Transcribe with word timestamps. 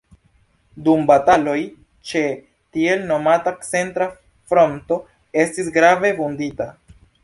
Dum 0.87 1.03
bataloj 1.11 1.57
ĉe 2.13 2.23
tiel 2.77 3.05
nomata 3.13 3.55
centra 3.71 4.11
fronto 4.51 5.03
estis 5.47 5.75
grave 5.81 6.17
vundita. 6.23 6.73